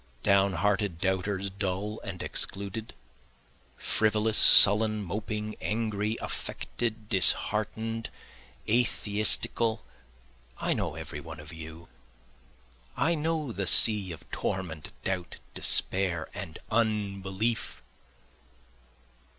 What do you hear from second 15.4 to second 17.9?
despair and unbelief.